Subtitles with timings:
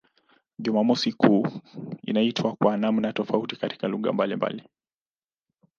[0.59, 1.47] Jumamosi kuu
[2.03, 4.63] inaitwa kwa namna tofauti katika lugha mbalimbali.